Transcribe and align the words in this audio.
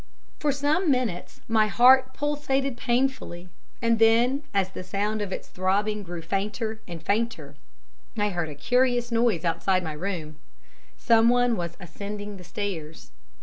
"For 0.39 0.51
some 0.51 0.89
minutes 0.89 1.41
my 1.47 1.67
heart 1.67 2.11
pulsated 2.15 2.75
painfully, 2.75 3.49
and 3.83 3.99
then 3.99 4.41
as 4.51 4.69
the 4.69 4.81
sound 4.83 5.21
of 5.21 5.31
its 5.31 5.47
throbbing 5.49 6.01
grew 6.01 6.23
fainter 6.23 6.81
and 6.87 7.03
fainter, 7.03 7.53
I 8.17 8.29
heard 8.29 8.49
a 8.49 8.55
curious 8.55 9.11
noise 9.11 9.45
outside 9.45 9.83
my 9.83 9.93
room 9.93 10.37
someone 10.97 11.55
was 11.55 11.77
ascending 11.79 12.37
the 12.37 12.43
stairs. 12.43 13.11